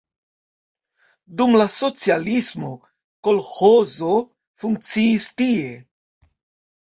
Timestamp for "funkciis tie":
4.63-5.69